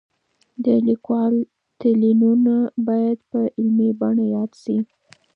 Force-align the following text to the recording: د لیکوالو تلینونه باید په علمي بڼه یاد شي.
د 0.65 0.67
لیکوالو 0.87 1.39
تلینونه 1.79 2.55
باید 2.87 3.17
په 3.31 3.39
علمي 3.57 3.89
بڼه 3.99 4.25
یاد 4.35 4.51
شي. 4.61 4.77